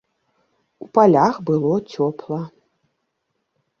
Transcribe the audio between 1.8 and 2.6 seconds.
цёпла.